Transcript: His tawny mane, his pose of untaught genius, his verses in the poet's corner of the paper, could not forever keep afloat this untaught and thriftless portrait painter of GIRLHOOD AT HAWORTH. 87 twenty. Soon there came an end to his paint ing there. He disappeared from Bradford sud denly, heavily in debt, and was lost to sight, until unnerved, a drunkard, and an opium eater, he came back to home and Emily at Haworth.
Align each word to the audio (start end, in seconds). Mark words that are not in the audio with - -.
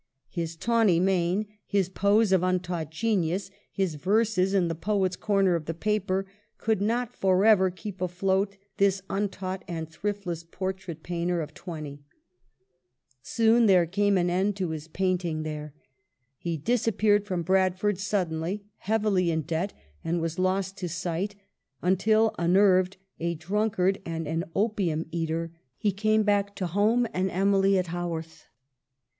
His 0.31 0.55
tawny 0.55 0.99
mane, 0.99 1.45
his 1.63 1.87
pose 1.87 2.31
of 2.31 2.41
untaught 2.41 2.89
genius, 2.89 3.51
his 3.71 3.93
verses 3.93 4.55
in 4.55 4.67
the 4.67 4.73
poet's 4.73 5.15
corner 5.15 5.53
of 5.53 5.65
the 5.65 5.75
paper, 5.75 6.25
could 6.57 6.81
not 6.81 7.15
forever 7.15 7.69
keep 7.69 8.01
afloat 8.01 8.57
this 8.77 9.03
untaught 9.11 9.63
and 9.67 9.87
thriftless 9.87 10.43
portrait 10.43 11.03
painter 11.03 11.39
of 11.39 11.53
GIRLHOOD 11.53 11.59
AT 11.61 11.65
HAWORTH. 11.65 11.85
87 12.01 12.01
twenty. 12.01 12.03
Soon 13.21 13.65
there 13.67 13.85
came 13.85 14.17
an 14.17 14.31
end 14.31 14.55
to 14.55 14.71
his 14.71 14.87
paint 14.87 15.23
ing 15.23 15.43
there. 15.43 15.71
He 16.39 16.57
disappeared 16.57 17.27
from 17.27 17.43
Bradford 17.43 17.99
sud 17.99 18.31
denly, 18.31 18.61
heavily 18.77 19.29
in 19.29 19.43
debt, 19.43 19.71
and 20.03 20.19
was 20.19 20.39
lost 20.39 20.77
to 20.77 20.89
sight, 20.89 21.35
until 21.83 22.33
unnerved, 22.39 22.97
a 23.19 23.35
drunkard, 23.35 24.01
and 24.03 24.27
an 24.27 24.45
opium 24.55 25.05
eater, 25.11 25.51
he 25.77 25.91
came 25.91 26.23
back 26.23 26.55
to 26.55 26.65
home 26.65 27.05
and 27.13 27.29
Emily 27.29 27.77
at 27.77 27.89
Haworth. 27.89 28.47